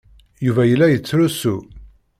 Yuba 0.45 0.63
yella 0.65 0.87
yettrusu. 0.89 1.55